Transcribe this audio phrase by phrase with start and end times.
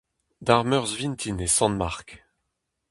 [0.45, 2.07] D'ar Meurzh vintin e Sant-Mark.